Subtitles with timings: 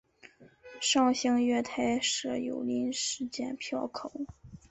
[0.81, 4.11] 上行月台设有临时剪票口。